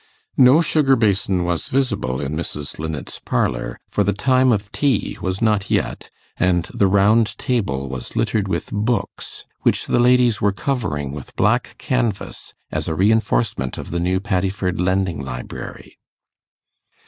[0.37, 2.79] No sugar basin was visible in Mrs.
[2.79, 8.15] Linnet's parlour, for the time of tea was not yet, and the round table was
[8.15, 13.91] littered with books which the ladies were covering with black canvass as a reinforcement of
[13.91, 15.99] the new Paddiford Lending Library.